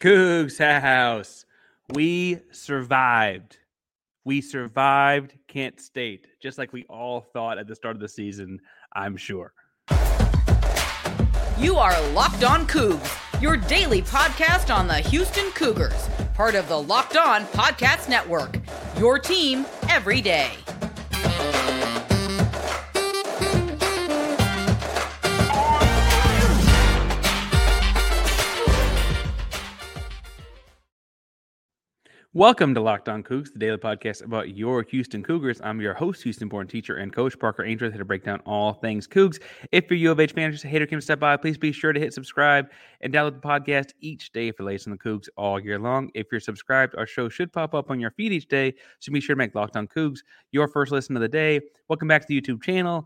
[0.00, 1.44] Cougs House.
[1.92, 3.58] We survived.
[4.24, 8.60] We survived Kent State, just like we all thought at the start of the season,
[8.94, 9.52] I'm sure.
[11.58, 16.80] You are Locked On Cougs, your daily podcast on the Houston Cougars, part of the
[16.80, 18.60] Locked On Podcast Network.
[18.98, 20.52] Your team every day.
[32.38, 35.60] Welcome to Locked On Cougs, the daily podcast about your Houston Cougars.
[35.60, 39.08] I'm your host, Houston-born teacher and coach Parker Ainsworth, here to break down all things
[39.08, 39.42] Cougs.
[39.72, 41.92] If you're U of H fan, just a hater to step by, please be sure
[41.92, 42.70] to hit subscribe
[43.00, 46.12] and download the podcast each day for latest on the Cougs all year long.
[46.14, 49.20] If you're subscribed, our show should pop up on your feed each day, so be
[49.20, 50.20] sure to make Locked On Cougs
[50.52, 51.60] your first listen of the day.
[51.88, 53.04] Welcome back to the YouTube channel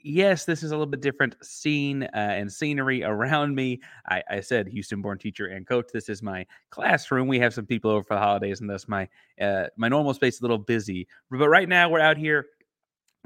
[0.00, 3.80] yes, this is a little bit different scene uh, and scenery around me.
[4.08, 5.86] I, I, said Houston born teacher and coach.
[5.92, 7.28] This is my classroom.
[7.28, 9.08] We have some people over for the holidays, and thus my
[9.40, 11.06] uh, my normal space is a little busy.
[11.30, 12.46] But right now we're out here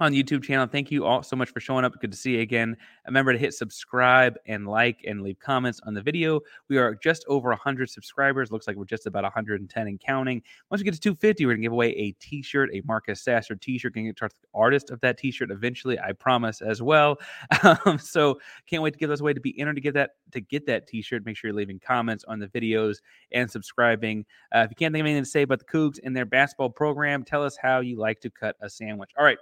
[0.01, 0.67] on the YouTube channel.
[0.67, 1.99] Thank you all so much for showing up.
[2.01, 2.77] Good to see you again.
[3.07, 6.41] Remember to hit subscribe and like and leave comments on the video.
[6.69, 8.51] We are just over 100 subscribers.
[8.51, 10.43] Looks like we're just about 110 and counting.
[10.71, 13.21] Once we get to 250, we're going to give away a t shirt, a Marcus
[13.21, 13.95] Sasser t shirt.
[13.95, 17.19] Going to the artist of that t shirt eventually, I promise as well.
[17.87, 19.33] Um, so can't wait to give those away.
[19.33, 21.79] To be entered to get that to get that t shirt, make sure you're leaving
[21.79, 22.97] comments on the videos
[23.33, 24.25] and subscribing.
[24.55, 26.71] Uh, if you can't think of anything to say about the Cougs and their basketball
[26.71, 29.11] program, tell us how you like to cut a sandwich.
[29.19, 29.39] All right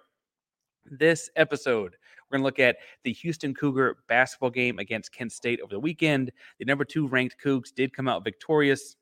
[0.91, 1.97] this episode.
[2.31, 5.81] We're going to look at the Houston Cougar basketball game against Kent State over the
[5.81, 6.31] weekend.
[6.59, 8.97] The number two ranked Cougs did come out victorious.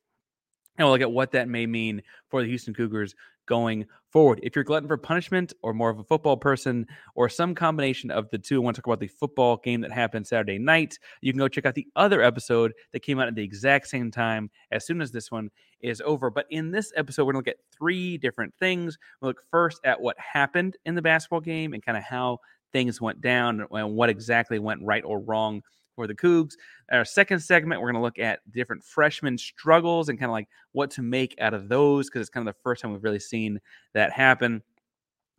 [0.79, 3.15] And we'll look at what that may mean for the Houston Cougars
[3.47, 4.41] going forward.
[4.43, 8.29] If you're glutton for punishment or more of a football person or some combination of
[8.31, 10.99] the two, I want to talk about the football game that happened Saturday night.
[11.21, 14.11] You can go check out the other episode that came out at the exact same
[14.11, 16.31] time as soon as this one is over.
[16.31, 18.99] But in this episode, we're going to look at three different things.
[19.21, 22.39] We'll look first at what happened in the basketball game and kind of how
[22.73, 25.63] things went down and what exactly went right or wrong
[25.97, 26.53] for the Cougs.
[26.93, 30.49] Our second segment, we're going to look at different freshman struggles and kind of like
[30.73, 33.19] what to make out of those because it's kind of the first time we've really
[33.19, 33.59] seen
[33.95, 34.63] that happen.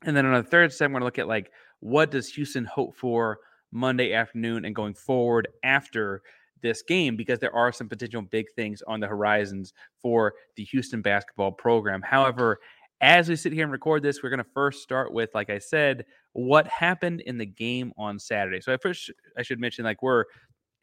[0.03, 2.65] And then on the third segment, we're going to look at like what does Houston
[2.65, 3.39] hope for
[3.71, 6.23] Monday afternoon and going forward after
[6.61, 11.01] this game because there are some potential big things on the horizons for the Houston
[11.01, 12.01] basketball program.
[12.01, 12.59] However,
[13.01, 15.59] as we sit here and record this, we're going to first start with, like I
[15.59, 18.61] said, what happened in the game on Saturday.
[18.61, 20.25] So I first I should mention like we're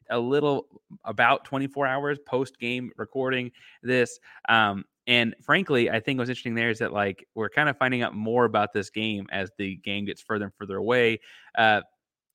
[0.09, 0.67] a little
[1.03, 4.19] about 24 hours post game recording this.
[4.47, 8.01] Um, and frankly, I think what's interesting there is that like we're kind of finding
[8.01, 11.19] out more about this game as the game gets further and further away.
[11.57, 11.81] Uh,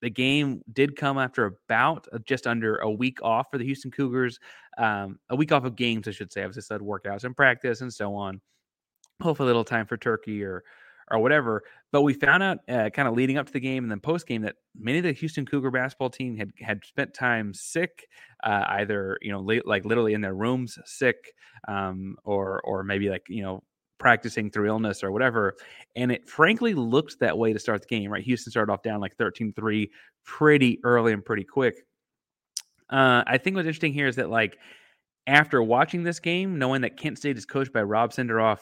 [0.01, 3.91] the game did come after about uh, just under a week off for the Houston
[3.91, 4.39] Cougars,
[4.77, 6.43] um, a week off of games, I should say.
[6.43, 8.41] I was just said workouts and practice and so on.
[9.21, 10.63] Hopefully, a little time for turkey or
[11.11, 11.63] or whatever.
[11.91, 14.25] But we found out uh, kind of leading up to the game and then post
[14.25, 18.07] game that many of the Houston Cougar basketball team had had spent time sick,
[18.43, 21.33] uh, either you know like literally in their rooms sick,
[21.67, 23.61] um, or or maybe like you know
[23.99, 25.55] practicing through illness or whatever.
[25.95, 28.09] And it frankly looked that way to start the game.
[28.09, 29.89] Right, Houston started off down like 13-3
[30.25, 31.85] pretty early and pretty quick.
[32.89, 34.57] Uh, I think what's interesting here is that like
[35.27, 38.59] after watching this game, knowing that Kent State is coached by Rob Senderoff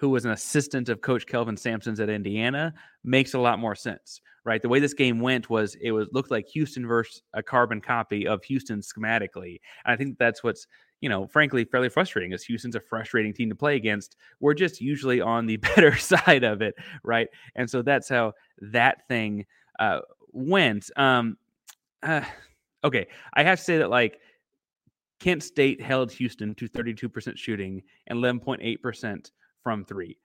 [0.00, 2.72] who was an assistant of Coach Kelvin Sampson's at Indiana,
[3.04, 4.62] makes a lot more sense, right?
[4.62, 8.26] The way this game went was it was looked like Houston versus a carbon copy
[8.26, 9.60] of Houston schematically.
[9.84, 10.66] And I think that's what's
[11.02, 12.32] you know, frankly, fairly frustrating.
[12.32, 16.44] As Houston's a frustrating team to play against, we're just usually on the better side
[16.44, 16.74] of it,
[17.04, 17.28] right?
[17.54, 18.32] And so that's how
[18.62, 19.44] that thing
[19.78, 20.00] uh,
[20.32, 20.90] went.
[20.96, 21.36] Um,
[22.02, 22.24] uh,
[22.84, 24.18] okay, I have to say that like
[25.20, 29.30] Kent State held Houston to 32% shooting and 11.8%
[29.62, 30.18] from three.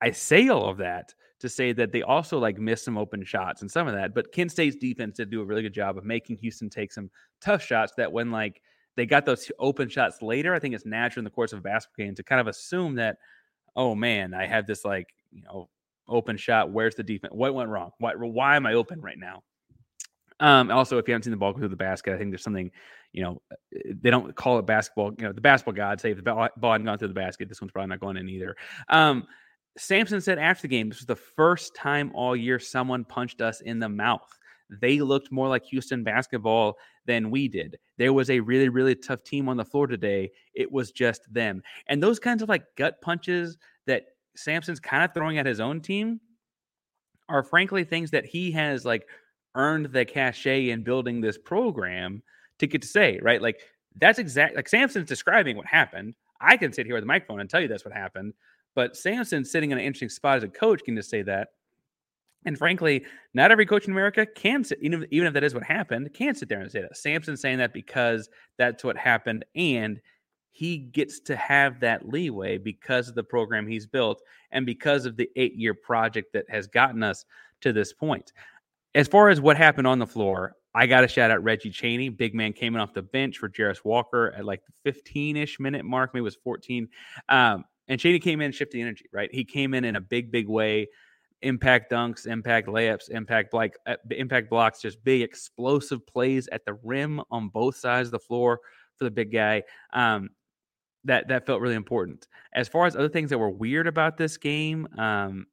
[0.00, 3.62] I say all of that to say that they also like missed some open shots
[3.62, 6.04] and some of that, but Kent State's defense did do a really good job of
[6.04, 7.10] making Houston take some
[7.40, 8.60] tough shots that when like
[8.96, 11.62] they got those open shots later, I think it's natural in the course of a
[11.62, 13.16] basketball game to kind of assume that,
[13.74, 15.68] oh man, I have this like, you know,
[16.08, 16.70] open shot.
[16.70, 17.32] Where's the defense?
[17.34, 17.90] What went wrong?
[17.98, 19.42] Why, why am I open right now?
[20.40, 22.42] Um, also, if you haven't seen the ball go through the basket, I think there's
[22.42, 22.70] something,
[23.12, 25.12] you know, uh, they don't call it basketball.
[25.18, 27.60] You know, the basketball gods say if the ball, hadn't gone through the basket, this
[27.60, 28.56] one's probably not going in either.
[28.88, 29.26] Um,
[29.78, 33.60] Sampson said after the game, this was the first time all year someone punched us
[33.60, 34.38] in the mouth.
[34.80, 36.76] They looked more like Houston basketball
[37.06, 37.78] than we did.
[37.98, 40.30] There was a really, really tough team on the floor today.
[40.54, 41.62] It was just them.
[41.88, 44.04] And those kinds of like gut punches that
[44.36, 46.20] Sampson's kind of throwing at his own team
[47.28, 49.06] are frankly things that he has like
[49.54, 52.22] earned the cachet in building this program
[52.62, 53.42] to get to say, right?
[53.42, 53.60] Like
[53.96, 56.14] That's exact like Sampson's describing what happened.
[56.40, 58.32] I can sit here with a microphone and tell you that's what happened.
[58.74, 61.48] But Sampson sitting in an interesting spot as a coach can just say that.
[62.44, 63.04] And frankly,
[63.34, 66.12] not every coach in America can sit, even if, even if that is what happened,
[66.12, 66.96] can sit there and say that.
[66.96, 68.28] Sampson's saying that because
[68.58, 69.44] that's what happened.
[69.54, 70.00] And
[70.50, 75.16] he gets to have that leeway because of the program he's built and because of
[75.16, 77.24] the eight year project that has gotten us
[77.60, 78.32] to this point.
[78.94, 82.08] As far as what happened on the floor, I got to shout out Reggie Chaney.
[82.08, 85.60] Big man came in off the bench for Jarace Walker at like the 15 ish
[85.60, 86.88] minute mark, maybe it was 14.
[87.28, 89.32] Um, and Chaney came in shifted energy, right?
[89.32, 90.88] He came in in a big, big way.
[91.42, 96.74] Impact dunks, impact layups, impact like uh, impact blocks, just big explosive plays at the
[96.84, 98.60] rim on both sides of the floor
[98.96, 99.64] for the big guy.
[99.92, 100.30] Um,
[101.04, 102.28] that that felt really important.
[102.54, 105.46] As far as other things that were weird about this game, um,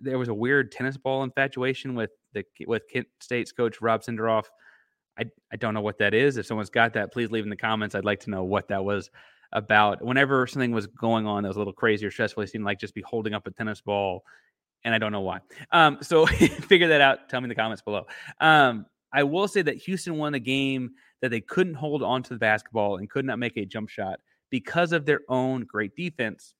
[0.00, 4.44] there was a weird tennis ball infatuation with the with Kent State's coach Rob Senderoff.
[5.18, 6.36] I I don't know what that is.
[6.36, 7.94] If someone's got that, please leave in the comments.
[7.94, 9.10] I'd like to know what that was
[9.52, 10.04] about.
[10.04, 12.78] Whenever something was going on that was a little crazy or stressful, it seemed like
[12.78, 14.22] just be holding up a tennis ball,
[14.84, 15.40] and I don't know why.
[15.72, 17.28] Um, so figure that out.
[17.28, 18.06] Tell me in the comments below.
[18.40, 20.90] Um, I will say that Houston won a game
[21.22, 24.20] that they couldn't hold on to the basketball and could not make a jump shot
[24.50, 26.54] because of their own great defense.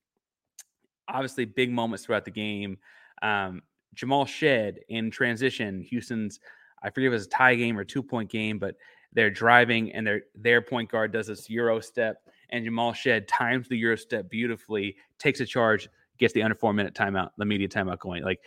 [1.07, 2.77] Obviously, big moments throughout the game.
[3.21, 3.61] Um,
[3.97, 6.39] Jamal Shead in transition, Houston's,
[6.83, 8.75] I forget if it was a tie game or two point game, but
[9.11, 13.67] they're driving and their their point guard does this Euro step, and Jamal Shead times
[13.67, 15.89] the Euro step beautifully, takes a charge,
[16.19, 18.23] gets the under four minute timeout, the media timeout going.
[18.23, 18.39] Like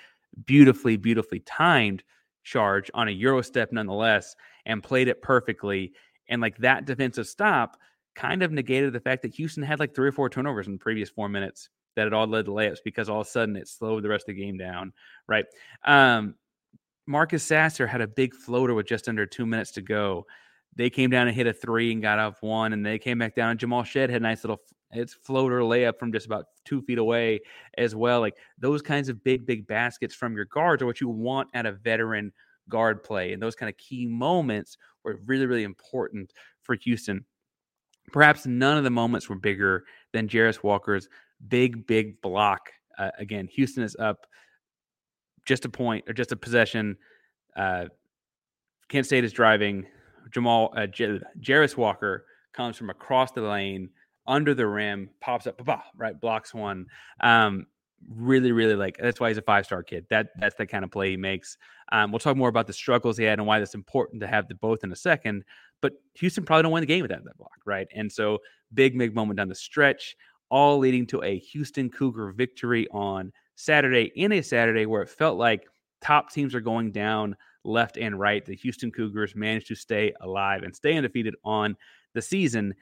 [0.47, 2.05] beautifully, beautifully timed
[2.45, 5.93] charge on a Euro step nonetheless, and played it perfectly.
[6.29, 7.77] And like that defensive stop
[8.15, 10.79] kind of negated the fact that Houston had like three or four turnovers in the
[10.79, 11.71] previous four minutes
[12.01, 14.29] that it all led to layups because all of a sudden it slowed the rest
[14.29, 14.93] of the game down,
[15.29, 15.45] right?
[15.85, 16.35] Um,
[17.07, 20.27] Marcus Sasser had a big floater with just under two minutes to go.
[20.77, 23.35] They came down and hit a three and got off one, and they came back
[23.35, 23.51] down.
[23.51, 24.63] And Jamal Shead had a nice little
[24.93, 27.41] it's floater layup from just about two feet away
[27.79, 28.21] as well.
[28.21, 31.67] Like those kinds of big, big baskets from your guards are what you want at
[31.67, 32.33] a veteran
[32.69, 33.33] guard play.
[33.33, 36.33] And those kind of key moments were really, really important
[36.63, 37.25] for Houston.
[38.13, 41.09] Perhaps none of the moments were bigger than Jarace Walker's
[41.49, 42.71] big, big block.
[42.99, 44.27] Uh, again, Houston is up
[45.47, 46.97] just a point or just a possession.
[47.57, 47.87] Uh,
[48.89, 49.87] Kent State is driving.
[50.33, 53.91] Jamal uh, J- Jarace Walker comes from across the lane
[54.27, 56.87] under the rim, pops up, bah, right, blocks one.
[57.21, 57.67] Um,
[58.09, 60.07] really, really like that's why he's a five star kid.
[60.11, 61.57] That that's the kind of play he makes.
[61.93, 64.47] Um, we'll talk more about the struggles he had and why that's important to have
[64.49, 65.45] the both in a second.
[65.81, 67.89] But Houston probably don't win the game without that block, right?
[67.95, 68.39] And so
[68.75, 70.17] big, big moment down the stretch,
[70.51, 75.39] all leading to a Houston Cougar victory on Saturday in a Saturday where it felt
[75.39, 75.67] like
[76.01, 78.45] top teams are going down left and right.
[78.45, 81.77] The Houston Cougars managed to stay alive and stay undefeated on
[82.15, 82.75] the season.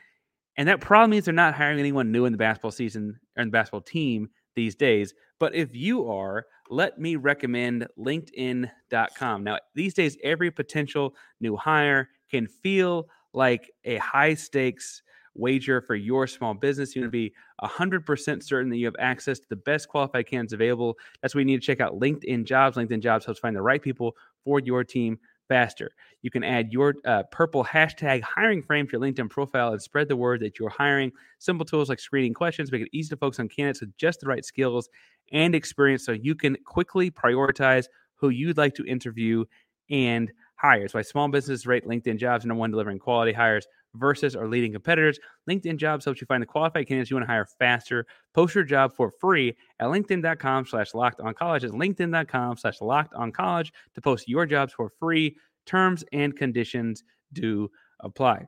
[0.56, 3.48] And that probably means they're not hiring anyone new in the basketball season or in
[3.48, 5.14] the basketball team these days.
[5.38, 9.44] But if you are, let me recommend LinkedIn.com.
[9.44, 15.02] Now, these days, every potential new hire can feel like a high stakes
[15.38, 16.94] wager for your small business.
[16.94, 17.32] You want to be
[17.62, 20.96] 100% certain that you have access to the best qualified candidates available.
[21.22, 22.76] That's why you need to check out LinkedIn Jobs.
[22.76, 24.14] LinkedIn Jobs helps find the right people
[24.44, 25.18] for your team
[25.48, 25.90] faster.
[26.22, 30.08] You can add your uh, purple hashtag hiring frame to your LinkedIn profile and spread
[30.08, 31.10] the word that you're hiring.
[31.38, 34.26] Simple tools like screening questions make it easy to focus on candidates with just the
[34.26, 34.88] right skills
[35.32, 39.44] and experience so you can quickly prioritize who you'd like to interview
[39.90, 40.92] and hires.
[40.92, 45.18] Why small businesses rate LinkedIn jobs number one delivering quality hires versus our leading competitors.
[45.48, 48.06] LinkedIn jobs helps you find the qualified candidates you want to hire faster.
[48.34, 51.64] Post your job for free at LinkedIn.com slash locked on college.
[51.64, 55.36] It's LinkedIn.com slash locked on college to post your jobs for free.
[55.66, 58.46] Terms and conditions do apply.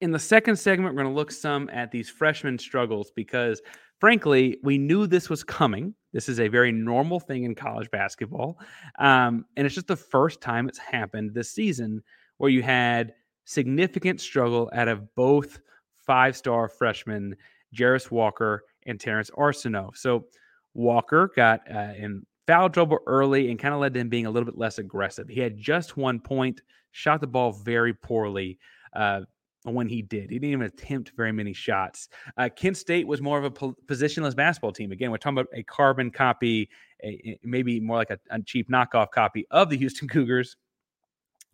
[0.00, 3.62] In the second segment, we're going to look some at these freshman struggles because
[4.00, 5.94] frankly, we knew this was coming.
[6.12, 8.58] This is a very normal thing in college basketball.
[8.98, 12.02] Um, and it's just the first time it's happened this season
[12.38, 13.14] where you had
[13.44, 15.60] significant struggle out of both
[16.06, 17.36] five star freshmen,
[17.74, 19.96] Jarace Walker and Terrence Arceneaux.
[19.96, 20.26] So
[20.74, 24.30] Walker got uh, in foul trouble early and kind of led to him being a
[24.30, 25.28] little bit less aggressive.
[25.28, 28.58] He had just one point, shot the ball very poorly.
[28.94, 29.22] Uh,
[29.64, 30.30] when he did.
[30.30, 32.08] He didn't even attempt very many shots.
[32.36, 34.92] Uh, Kent State was more of a po- positionless basketball team.
[34.92, 36.68] Again, we're talking about a carbon copy,
[37.04, 40.56] a, maybe more like a, a, cheap knockoff copy of the Houston Cougars.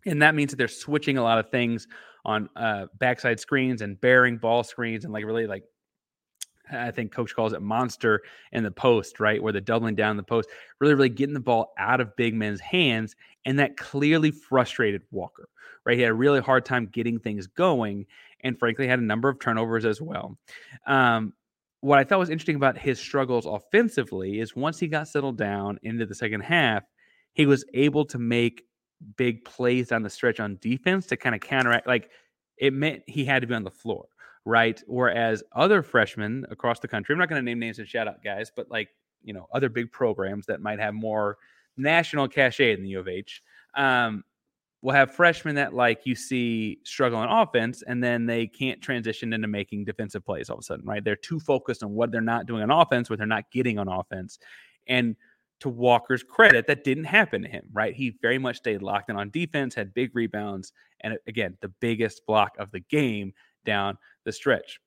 [0.05, 1.87] And that means that they're switching a lot of things
[2.25, 5.63] on uh, backside screens and bearing ball screens and like really like
[6.71, 9.41] I think coach calls it monster in the post, right?
[9.41, 12.61] Where they're doubling down the post, really, really getting the ball out of big men's
[12.61, 13.15] hands.
[13.45, 15.49] And that clearly frustrated Walker,
[15.85, 15.97] right?
[15.97, 18.05] He had a really hard time getting things going.
[18.41, 20.37] and frankly had a number of turnovers as well.
[20.85, 21.33] Um,
[21.81, 25.79] what I thought was interesting about his struggles offensively is once he got settled down
[25.83, 26.83] into the second half,
[27.33, 28.65] he was able to make
[29.15, 31.87] big plays down the stretch on defense to kind of counteract.
[31.87, 32.09] Like
[32.57, 34.05] it meant he had to be on the floor,
[34.45, 34.81] right?
[34.87, 38.23] Whereas other freshmen across the country, I'm not going to name names and shout out
[38.23, 38.89] guys, but like,
[39.23, 41.37] you know, other big programs that might have more
[41.77, 43.41] national cachet in the U of H.
[43.75, 44.23] Um,
[44.81, 49.33] will have freshmen that like you see struggle on offense and then they can't transition
[49.33, 51.03] into making defensive plays all of a sudden, right?
[51.03, 53.89] They're too focused on what they're not doing on offense, what they're not getting on
[53.89, 54.39] offense.
[54.87, 55.15] And
[55.59, 57.95] to Walker's credit, that didn't happen to him, right?
[57.95, 62.25] He very much stayed locked in on defense, had big rebounds, and again, the biggest
[62.25, 63.33] block of the game
[63.65, 64.79] down the stretch.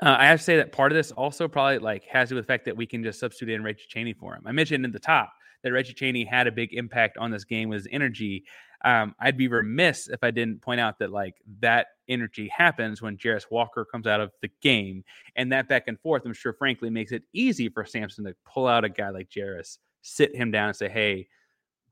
[0.00, 2.36] Uh, I have to say that part of this also probably like has to do
[2.36, 4.42] with the fact that we can just substitute in Reggie Chaney for him.
[4.46, 5.32] I mentioned in the top
[5.62, 8.44] that Reggie Chaney had a big impact on this game with his energy.
[8.84, 13.16] Um, I'd be remiss if I didn't point out that like that energy happens when
[13.16, 15.04] Jarace Walker comes out of the game,
[15.36, 18.66] and that back and forth, I'm sure, frankly, makes it easy for Sampson to pull
[18.66, 21.28] out a guy like Jarace, sit him down, and say, "Hey,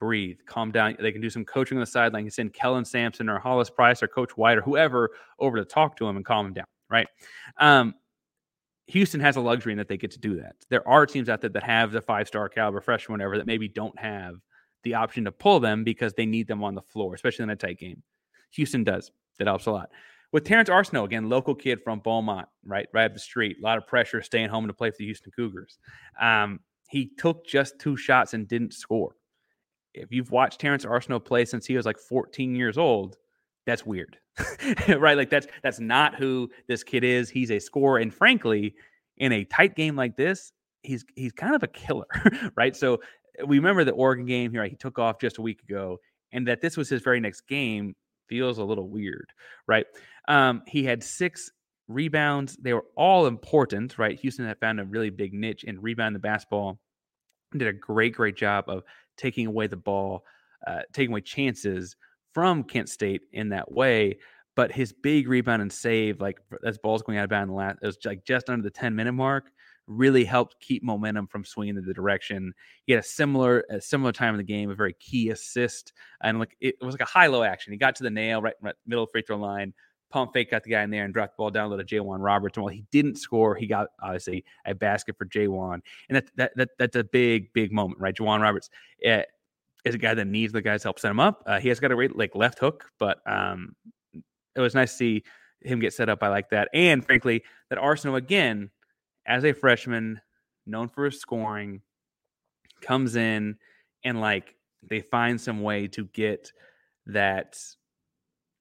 [0.00, 2.24] breathe, calm down." They can do some coaching on the sideline.
[2.24, 5.96] You send Kellen Sampson or Hollis Price or Coach White or whoever over to talk
[5.98, 7.06] to him and calm him down, right?
[7.58, 7.94] Um,
[8.90, 10.56] Houston has a luxury in that they get to do that.
[10.68, 13.68] There are teams out there that have the five star caliber freshman, whatever, that maybe
[13.68, 14.36] don't have
[14.82, 17.56] the option to pull them because they need them on the floor, especially in a
[17.56, 18.02] tight game.
[18.52, 19.10] Houston does.
[19.38, 19.90] That helps a lot.
[20.32, 23.78] With Terrence Arceneaux, again, local kid from Beaumont, right, right up the street, a lot
[23.78, 25.78] of pressure staying home to play for the Houston Cougars.
[26.20, 29.16] Um, he took just two shots and didn't score.
[29.92, 33.16] If you've watched Terrence Arceneaux play since he was like 14 years old,
[33.70, 34.18] that's weird,
[34.88, 35.16] right?
[35.16, 37.30] Like that's that's not who this kid is.
[37.30, 38.74] He's a scorer, and frankly,
[39.16, 42.06] in a tight game like this, he's he's kind of a killer,
[42.56, 42.74] right?
[42.74, 43.00] So
[43.46, 44.64] we remember the Oregon game here.
[44.64, 45.98] He took off just a week ago,
[46.32, 47.94] and that this was his very next game
[48.28, 49.32] feels a little weird,
[49.66, 49.86] right?
[50.28, 51.50] Um, he had six
[51.88, 52.56] rebounds.
[52.56, 54.18] They were all important, right?
[54.18, 56.78] Houston had found a really big niche in rebound the basketball.
[57.52, 58.84] Did a great, great job of
[59.16, 60.24] taking away the ball,
[60.66, 61.96] uh, taking away chances
[62.32, 64.18] from Kent State in that way.
[64.56, 67.86] But his big rebound and save, like as balls going out of bounds last, it
[67.86, 69.50] was like just under the 10 minute mark
[69.86, 72.52] really helped keep momentum from swinging in the direction.
[72.86, 76.38] He had a similar a similar time in the game, a very key assist, and
[76.38, 77.72] like it was like a high low action.
[77.72, 79.74] He got to the nail right, right middle free throw line,
[80.10, 82.20] pump fake got the guy in there and dropped the ball down low to J'Wan
[82.20, 82.56] Roberts.
[82.56, 86.52] And while he didn't score, he got obviously a basket for J'Wan, and that, that
[86.56, 88.14] that that's a big big moment, right?
[88.14, 88.70] J'Wan Roberts.
[89.06, 89.22] Uh,
[89.84, 91.42] is a guy that needs the guys to help set him up.
[91.46, 93.74] Uh, he has got a great like left hook, but um,
[94.54, 95.24] it was nice to see
[95.62, 96.22] him get set up.
[96.22, 98.70] I like that, and frankly, that Arceneaux again
[99.26, 100.20] as a freshman,
[100.66, 101.82] known for his scoring,
[102.80, 103.56] comes in
[104.04, 106.52] and like they find some way to get
[107.06, 107.58] that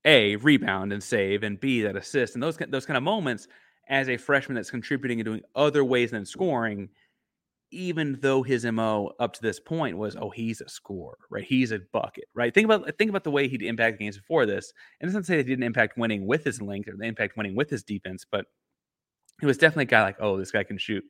[0.05, 3.47] a rebound and save and b that assist and those those kind of moments
[3.89, 6.89] as a freshman that's contributing and doing other ways than scoring
[7.71, 11.71] even though his mo up to this point was oh he's a scorer right he's
[11.71, 15.07] a bucket right think about think about the way he'd impact games before this and
[15.07, 17.55] it doesn't say that he didn't impact winning with his length or the impact winning
[17.55, 18.45] with his defense but
[19.41, 21.03] it was definitely a guy like, oh, this guy can shoot,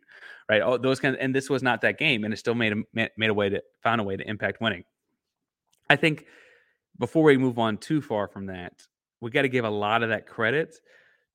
[0.48, 0.62] right?
[0.62, 3.10] Oh, those kind of, and this was not that game, and it still made a
[3.18, 4.84] made a way to found a way to impact winning.
[5.89, 6.25] I think
[7.00, 8.74] before we move on too far from that,
[9.22, 10.75] we got to give a lot of that credit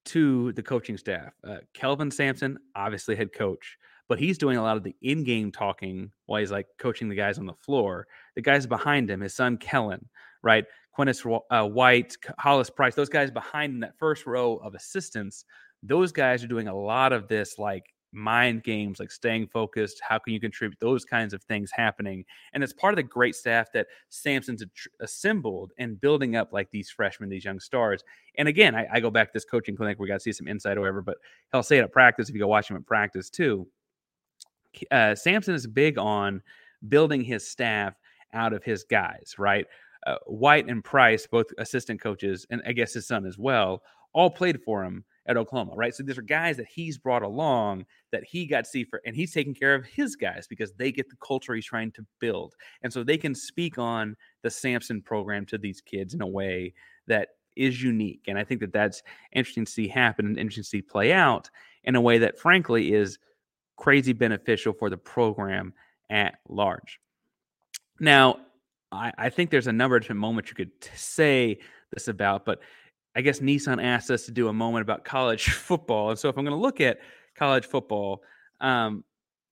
[0.06, 1.32] to the coaching staff.
[1.46, 3.76] Uh, Kelvin Sampson, obviously head coach,
[4.08, 7.38] but he's doing a lot of the in-game talking while he's like coaching the guys
[7.38, 8.06] on the floor.
[8.36, 10.08] The guys behind him, his son Kellen,
[10.42, 10.64] right?
[10.96, 15.44] Quannas uh, White, Hollis Price, those guys behind him, that first row of assistants
[15.84, 20.18] those guys are doing a lot of this like mind games like staying focused how
[20.18, 23.66] can you contribute those kinds of things happening and it's part of the great staff
[23.74, 24.62] that sampson's
[25.00, 28.04] assembled and building up like these freshmen these young stars
[28.38, 30.46] and again i, I go back to this coaching clinic we got to see some
[30.46, 31.16] insight or whatever but
[31.50, 33.66] he'll say it at practice if you go watch him at practice too
[34.90, 36.42] uh, sampson is big on
[36.88, 37.94] building his staff
[38.32, 39.66] out of his guys right
[40.06, 44.30] uh, white and price both assistant coaches and i guess his son as well all
[44.30, 45.94] played for him at Oklahoma, right?
[45.94, 49.16] So these are guys that he's brought along that he got to see for, and
[49.16, 52.54] he's taking care of his guys because they get the culture he's trying to build.
[52.82, 56.74] And so they can speak on the Sampson program to these kids in a way
[57.06, 58.24] that is unique.
[58.28, 59.02] And I think that that's
[59.32, 61.48] interesting to see happen and interesting to see play out
[61.84, 63.18] in a way that, frankly, is
[63.76, 65.72] crazy beneficial for the program
[66.10, 67.00] at large.
[68.00, 68.38] Now,
[68.92, 71.58] I, I think there's a number of different moments you could say
[71.92, 72.60] this about, but
[73.16, 76.10] I guess Nissan asked us to do a moment about college football.
[76.10, 76.98] And so if I'm going to look at
[77.34, 78.22] college football,
[78.60, 79.04] um,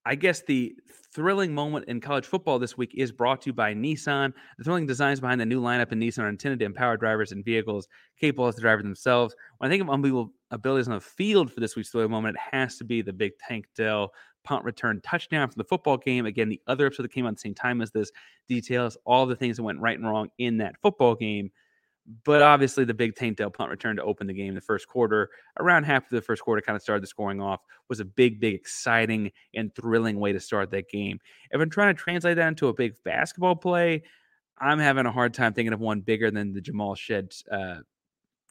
[0.05, 0.75] I guess the
[1.15, 4.33] thrilling moment in college football this week is brought to you by Nissan.
[4.59, 7.45] The thrilling designs behind the new lineup in Nissan are intended to empower drivers and
[7.45, 7.87] vehicles
[8.19, 9.35] capable as the driver themselves.
[9.59, 12.57] When I think of unbelievable abilities on the field for this week's thrilling moment, it
[12.57, 14.13] has to be the big Tank Dell
[14.45, 16.27] punt return touchdown for the football game.
[16.27, 18.11] Again, the other episode that came out at the same time as this
[18.49, 21.51] details all the things that went right and wrong in that football game.
[22.25, 25.31] But obviously, the big Tank Dell punt return to open the game the first quarter,
[25.61, 28.41] around half of the first quarter, kind of started the scoring off, was a big,
[28.41, 31.21] big, exciting, and thrilling way to start that game.
[31.53, 34.03] If I'm trying to translate that into a big basketball play,
[34.59, 37.77] I'm having a hard time thinking of one bigger than the Jamal Shead uh,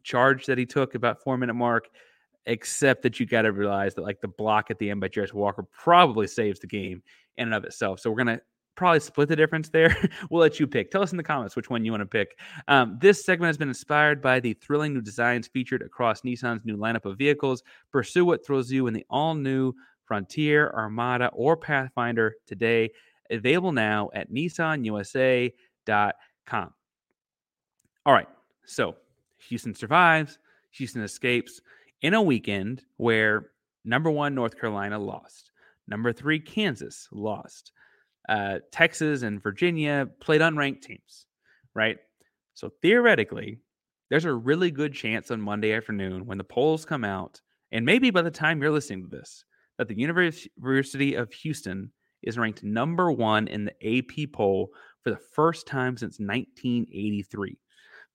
[0.04, 1.90] charge that he took about four minute mark.
[2.48, 5.32] Except that you got to realize that like the block at the end by Jarace
[5.32, 7.04] Walker probably saves the game
[7.38, 8.00] in and of itself.
[8.00, 8.42] So we're gonna
[8.76, 9.96] probably split the difference there.
[10.30, 10.92] we'll let you pick.
[10.92, 12.38] Tell us in the comments which one you want to pick.
[12.68, 16.78] Um, this segment has been inspired by the thrilling new designs featured across Nissan's new
[16.78, 17.64] lineup of vehicles.
[17.92, 19.74] Pursue what thrills you in the all new
[20.06, 22.92] Frontier, Armada, or Pathfinder today.
[23.30, 25.54] Available now at nissanusa.com.
[28.06, 28.28] All right.
[28.66, 28.96] So
[29.48, 30.40] Houston survives,
[30.72, 31.62] Houston escapes
[32.02, 33.52] in a weekend where
[33.86, 35.52] number one, North Carolina lost.
[35.88, 37.72] Number three, Kansas lost
[38.30, 41.26] uh, Texas and Virginia played unranked teams,
[41.74, 41.98] right?
[42.54, 43.60] So theoretically,
[44.10, 47.40] there's a really good chance on Monday afternoon when the polls come out,
[47.72, 49.46] and maybe by the time you're listening to this,
[49.78, 51.92] that the University of Houston
[52.24, 54.70] is ranked number one in the AP poll
[55.04, 57.58] for the first time since 1983.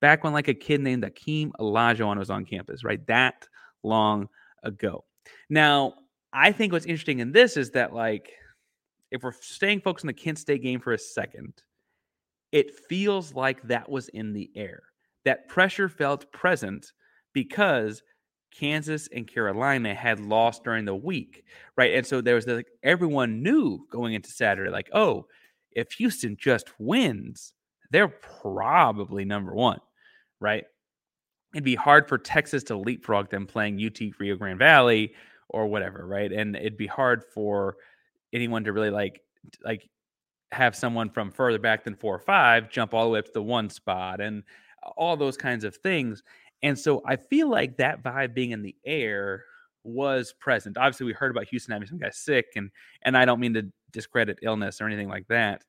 [0.00, 3.04] Back when like a kid named Akeem Olajuwon was on campus, right?
[3.06, 3.48] That
[3.82, 4.28] long
[4.62, 5.04] ago.
[5.48, 5.94] Now,
[6.32, 8.30] I think what's interesting in this is that like
[9.10, 11.52] if we're staying focused on the Kent State game for a second,
[12.52, 14.82] it feels like that was in the air.
[15.24, 16.92] That pressure felt present
[17.32, 18.02] because
[18.58, 21.44] Kansas and Carolina had lost during the week,
[21.76, 21.94] right?
[21.94, 25.26] And so there was the, like everyone knew going into Saturday, like, oh,
[25.72, 27.52] if Houston just wins,
[27.90, 29.80] they're probably number one,
[30.40, 30.64] right?
[31.54, 35.14] It'd be hard for Texas to leapfrog them playing UT Rio Grande Valley
[35.48, 36.32] or whatever, right?
[36.32, 37.76] And it'd be hard for
[38.36, 39.20] anyone to really like
[39.64, 39.88] like
[40.52, 43.32] have someone from further back than four or five jump all the way up to
[43.32, 44.44] the one spot and
[44.96, 46.22] all those kinds of things.
[46.62, 49.44] And so I feel like that vibe being in the air
[49.84, 50.78] was present.
[50.78, 52.70] Obviously, we heard about Houston having some guys sick, and
[53.02, 55.64] and I don't mean to discredit illness or anything like that,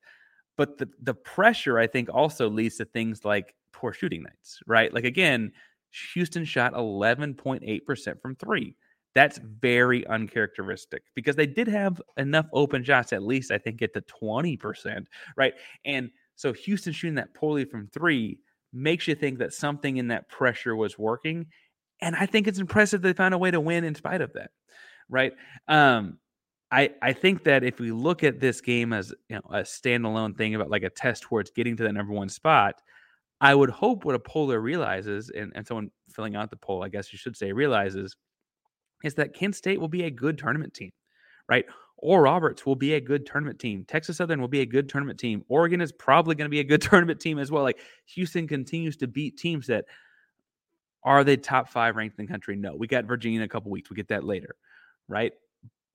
[0.56, 4.92] but the the pressure I think also leads to things like poor shooting nights, right?
[4.92, 5.52] Like again,
[6.12, 8.74] Houston shot 11.8% from three.
[9.14, 13.94] That's very uncharacteristic because they did have enough open shots, at least I think, get
[13.94, 15.54] to 20%, right?
[15.84, 18.38] And so Houston shooting that poorly from three
[18.72, 21.46] makes you think that something in that pressure was working.
[22.00, 24.50] And I think it's impressive they found a way to win in spite of that,
[25.08, 25.32] right?
[25.66, 26.18] Um,
[26.70, 30.36] I, I think that if we look at this game as you know a standalone
[30.36, 32.74] thing about like a test towards getting to that number one spot,
[33.40, 36.88] I would hope what a poller realizes, and, and someone filling out the poll, I
[36.88, 38.16] guess you should say, realizes
[39.04, 40.92] is that Kent State will be a good tournament team,
[41.48, 41.64] right?
[41.98, 43.84] Oral Roberts will be a good tournament team.
[43.86, 45.44] Texas Southern will be a good tournament team.
[45.48, 47.62] Oregon is probably going to be a good tournament team as well.
[47.62, 47.80] Like
[48.14, 49.84] Houston continues to beat teams that
[51.04, 52.56] are they top five ranked in the country?
[52.56, 52.74] No.
[52.74, 53.90] We got Virginia in a couple weeks.
[53.90, 54.56] We get that later,
[55.08, 55.32] right?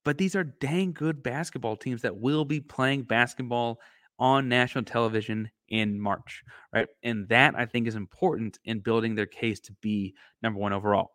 [0.03, 3.79] But these are dang good basketball teams that will be playing basketball
[4.19, 6.87] on national television in March, right?
[7.03, 11.11] And that I think is important in building their case to be number one overall.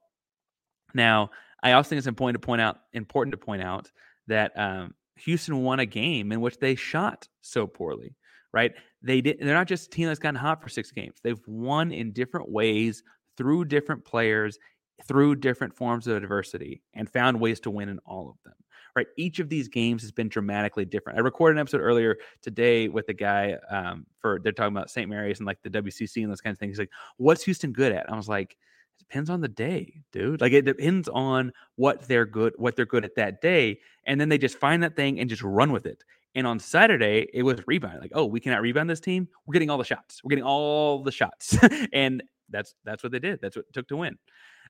[0.95, 1.31] Now,
[1.63, 3.91] I also think it's important to point out important to point out
[4.27, 8.15] that um, Houston won a game in which they shot so poorly.
[8.53, 8.73] Right?
[9.03, 9.39] They did.
[9.41, 11.19] They're not just a team that's gotten hot for six games.
[11.23, 13.03] They've won in different ways
[13.37, 14.59] through different players,
[15.07, 18.55] through different forms of adversity, and found ways to win in all of them.
[18.97, 19.07] Right?
[19.17, 21.19] Each of these games has been dramatically different.
[21.19, 25.09] I recorded an episode earlier today with a guy um, for they're talking about St.
[25.09, 26.73] Mary's and like the WCC and those kinds of things.
[26.73, 28.57] He's like, "What's Houston good at?" I was like
[28.99, 30.41] depends on the day, dude.
[30.41, 34.29] Like it depends on what they're good, what they're good at that day, and then
[34.29, 36.05] they just find that thing and just run with it.
[36.35, 38.01] And on Saturday, it was rebound.
[38.01, 39.29] Like, oh, we cannot rebound this team.
[39.47, 40.23] We're getting all the shots.
[40.23, 41.57] We're getting all the shots,
[41.93, 43.41] and that's that's what they did.
[43.41, 44.19] That's what it took to win.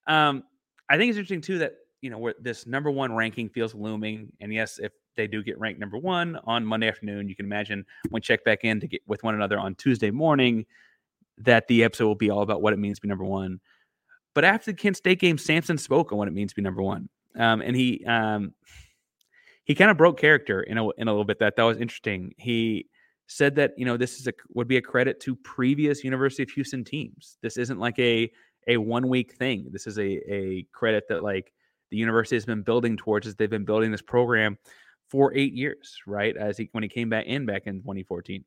[0.06, 0.44] Um,
[0.88, 4.32] I think it's interesting too that you know where this number one ranking feels looming.
[4.40, 7.84] And yes, if they do get ranked number one on Monday afternoon, you can imagine
[8.10, 10.64] when check back in to get with one another on Tuesday morning,
[11.38, 13.60] that the episode will be all about what it means to be number one.
[14.38, 16.80] But after the Kent State game, Sampson spoke on what it means to be number
[16.80, 18.54] one, um, and he um,
[19.64, 21.40] he kind of broke character in a in a little bit.
[21.40, 22.36] That that was interesting.
[22.38, 22.86] He
[23.26, 26.50] said that you know this is a would be a credit to previous University of
[26.50, 27.36] Houston teams.
[27.42, 28.30] This isn't like a
[28.68, 29.70] a one week thing.
[29.72, 31.52] This is a a credit that like
[31.90, 34.56] the university has been building towards as they've been building this program
[35.08, 36.36] for eight years, right?
[36.36, 38.44] As he when he came back in back in 2014.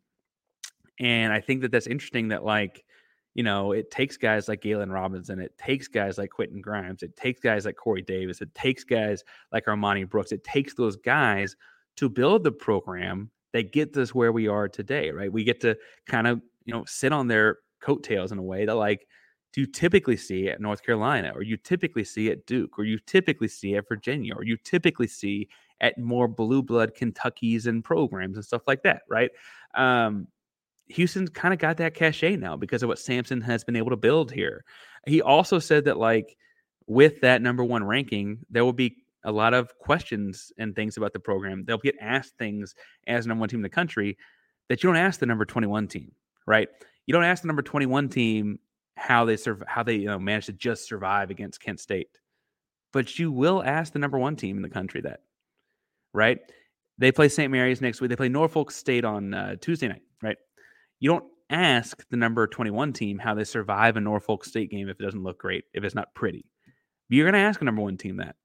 [1.01, 2.85] And I think that that's interesting that like,
[3.33, 7.15] you know, it takes guys like Galen Robinson, it takes guys like Quentin Grimes, it
[7.15, 11.55] takes guys like Corey Davis, it takes guys like Armoni Brooks, it takes those guys
[11.97, 15.31] to build the program that gets us where we are today, right?
[15.31, 18.75] We get to kind of, you know, sit on their coattails in a way that
[18.75, 19.07] like
[19.53, 22.97] do you typically see at North Carolina, or you typically see at Duke, or you
[23.05, 25.49] typically see at Virginia, or you typically see
[25.81, 29.31] at more blue blood Kentuckies and programs and stuff like that, right?
[29.75, 30.27] Um,
[30.91, 33.97] Houston's kind of got that cachet now because of what Sampson has been able to
[33.97, 34.63] build here.
[35.07, 36.37] He also said that like
[36.87, 41.13] with that number one ranking, there will be a lot of questions and things about
[41.13, 41.63] the program.
[41.65, 42.75] They'll get asked things
[43.07, 44.17] as number one team in the country
[44.69, 46.11] that you don't ask the number 21 team,
[46.45, 46.67] right?
[47.05, 48.59] You don't ask the number 21 team
[48.95, 52.09] how they serve, how they you know manage to just survive against Kent State,
[52.93, 55.21] but you will ask the number one team in the country that,
[56.13, 56.39] right?
[56.97, 57.51] They play St.
[57.51, 58.09] Mary's next week.
[58.09, 60.03] They play Norfolk State on uh, Tuesday night?
[61.01, 64.99] You don't ask the number 21 team how they survive a Norfolk State game if
[64.99, 66.45] it doesn't look great, if it's not pretty.
[67.09, 68.37] You're going to ask a number one team that.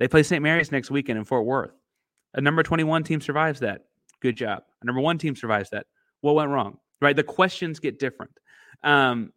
[0.00, 0.42] They play St.
[0.42, 1.70] Mary's next weekend in Fort Worth.
[2.34, 3.82] A number 21 team survives that.
[4.20, 4.64] Good job.
[4.80, 5.86] A number one team survives that.
[6.22, 6.78] What went wrong?
[7.00, 7.14] Right?
[7.14, 8.32] The questions get different.
[8.82, 9.32] Um,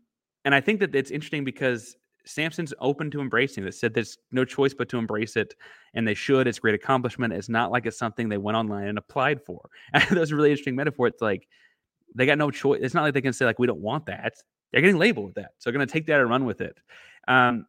[0.45, 4.45] and I think that it's interesting because Sampson's open to embracing this, said there's no
[4.45, 5.53] choice but to embrace it,
[5.93, 6.47] and they should.
[6.47, 7.33] It's great accomplishment.
[7.33, 9.69] It's not like it's something they went online and applied for.
[9.93, 11.07] that was a really interesting metaphor.
[11.07, 11.47] It's like
[12.15, 12.80] they got no choice.
[12.82, 14.34] It's not like they can say, like, we don't want that.
[14.71, 15.51] They're getting labeled with that.
[15.60, 16.78] So they're going to take that and run with it.
[17.28, 17.67] Um,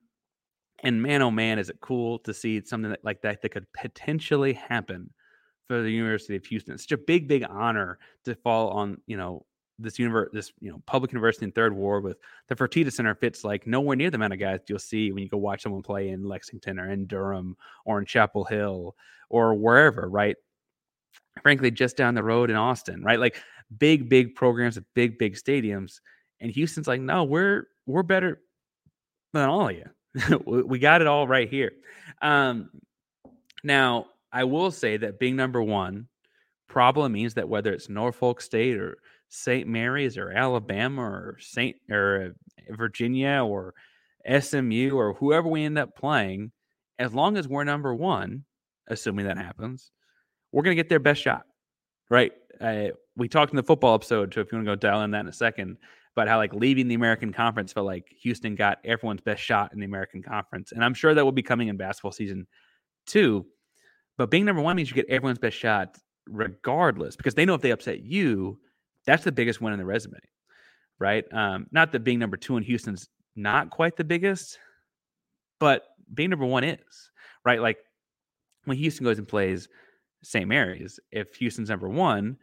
[0.83, 3.67] and man, oh man, is it cool to see something that, like that that could
[3.73, 5.11] potentially happen
[5.67, 6.75] for the University of Houston.
[6.75, 9.45] It's such a big, big honor to fall on, you know,
[9.79, 13.45] this universe, this you know, public university in Third Ward with the Fertitta Center fits
[13.45, 16.11] like nowhere near the amount of guys you'll see when you go watch someone play
[16.11, 18.97] in Lexington or in Durham or in Chapel Hill
[19.29, 20.37] or wherever, right?
[21.43, 23.21] Frankly, just down the road in Austin, right?
[23.21, 23.41] Like
[23.79, 26.01] big, big programs with big, big stadiums.
[26.41, 28.41] And Houston's like, no, we're we're better
[29.33, 30.43] than all of you.
[30.67, 31.73] we got it all right here.
[32.23, 32.71] Um,
[33.63, 36.09] now, I will say that being number one
[36.69, 39.67] probably means that whether it's Norfolk State or St.
[39.67, 41.77] Mary's or Alabama or St.
[41.91, 42.35] or
[42.71, 43.75] Virginia or
[44.41, 46.53] SMU or whoever we end up playing,
[46.99, 48.45] as long as we're number one,
[48.89, 49.91] assuming that happens,
[50.57, 51.45] we're going to get their best shot,
[52.09, 52.33] right?
[52.63, 55.11] Uh, we talked in the football episode, so if you want to go dial in
[55.11, 55.77] that in a second,
[56.15, 59.81] about how like leaving the American Conference felt like Houston got everyone's best shot in
[59.81, 62.47] the American Conference, and I'm sure that will be coming in basketball season
[63.07, 63.45] too.
[64.17, 67.61] But being number one means you get everyone's best shot regardless, because they know if
[67.61, 68.59] they upset you,
[69.05, 70.17] that's the biggest win in the resume,
[70.99, 71.27] right?
[71.35, 74.59] Um, not that being number two in Houston's not quite the biggest,
[75.61, 75.83] but
[76.15, 77.11] being number one is
[77.45, 77.61] right.
[77.61, 77.77] Like
[78.65, 79.69] when Houston goes and plays
[80.27, 80.49] St.
[80.49, 82.37] Mary's, if Houston's number one,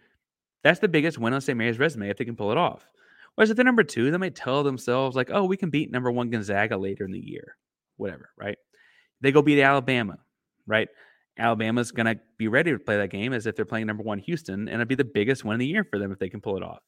[0.63, 1.57] that's the biggest win on St.
[1.57, 2.87] Mary's resume if they can pull it off.
[3.35, 6.09] Whereas if they're number two, they might tell themselves, like, oh, we can beat number
[6.09, 7.57] one Gonzaga later in the year,
[7.97, 8.57] whatever, right?
[9.19, 10.17] They go beat Alabama,
[10.65, 10.87] right?
[11.37, 14.19] Alabama's going to be ready to play that game as if they're playing number one
[14.19, 16.39] Houston, and it'd be the biggest win of the year for them if they can
[16.39, 16.79] pull it off.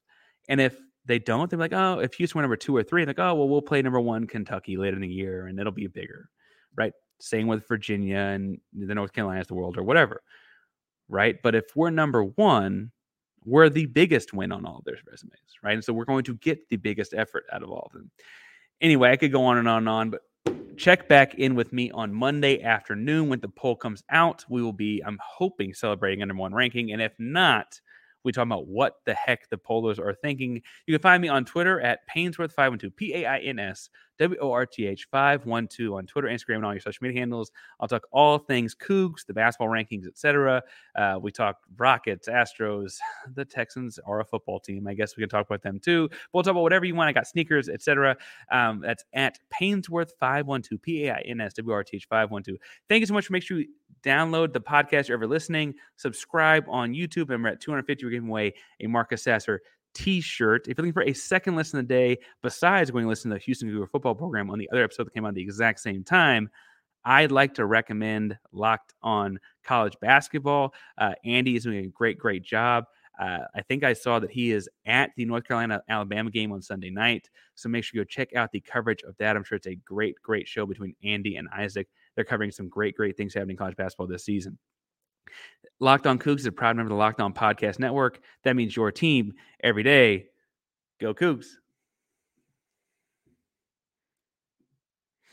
[0.48, 3.20] And if they don't, they're like, oh, if Houston were number two or three, like,
[3.20, 6.30] oh, well, we'll play number one Kentucky later in the year, and it'll be bigger,
[6.78, 6.94] right?
[7.20, 10.22] Same with Virginia and the North Carolinas, the world, or whatever,
[11.10, 11.36] right?
[11.42, 12.92] But if we're number one,
[13.44, 15.74] we're the biggest win on all of their resumes, right?
[15.74, 18.10] And so we're going to get the biggest effort out of all of them.
[18.82, 20.22] Anyway, I could go on and on and on, but
[20.78, 24.44] check back in with me on Monday afternoon when the poll comes out.
[24.50, 26.92] We will be, I'm hoping, celebrating a number one ranking.
[26.92, 27.80] And if not,
[28.24, 30.62] we talk about what the heck the pollers are thinking.
[30.88, 34.52] You can find me on Twitter at Painsworth512, P A I N S W O
[34.52, 37.52] R T H 512 on Twitter, Instagram, and all your social media handles.
[37.80, 40.64] I'll talk all things Cougs, the basketball rankings, etc.
[40.96, 42.98] Uh, we talk Rockets, Astros,
[43.36, 44.88] the Texans are a football team.
[44.88, 46.08] I guess we can talk about them too.
[46.10, 47.10] But we'll talk about whatever you want.
[47.10, 48.16] I got sneakers, etc.
[48.52, 52.60] Um, that's at Painsworth512, P A I N S W R T H 512.
[52.88, 53.30] Thank you so much.
[53.30, 53.68] Make sure you
[54.04, 58.06] download the podcast you're ever listening, subscribe on YouTube, and we're at 250.
[58.06, 59.62] We're giving away a Marcus Sasser
[59.96, 60.68] t-shirt.
[60.68, 63.44] If you're looking for a second listen a day, besides going to listen to the
[63.44, 66.04] Houston Cougar football program on the other episode that came out at the exact same
[66.04, 66.50] time,
[67.04, 70.74] I'd like to recommend Locked on College Basketball.
[70.98, 72.86] Uh, Andy is doing a great, great job.
[73.20, 76.62] Uh, I think I saw that he is at the North Carolina Alabama game on
[76.62, 77.30] Sunday night.
[77.54, 79.38] So make sure you go check out the coverage of that.
[79.38, 81.88] I'm sure it's a great, great show between Andy and Isaac.
[82.16, 84.58] They're covering some great, great things happening in college basketball this season.
[85.80, 88.20] Locked On Cougs is a proud member of the Locked On Podcast Network.
[88.44, 90.28] That means your team every day.
[91.02, 91.48] Go Cougs.